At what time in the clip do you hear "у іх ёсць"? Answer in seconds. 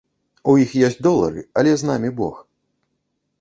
0.53-0.97